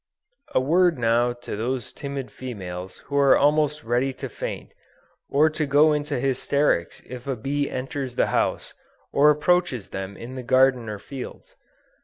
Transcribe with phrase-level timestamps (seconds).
[0.55, 4.71] A word now to those timid females who are almost ready to faint,
[5.29, 8.73] or to go into hysterics if a bee enters the house,
[9.13, 11.55] or approaches them in the garden or fields.